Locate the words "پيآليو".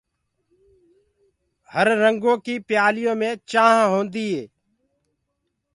2.67-3.13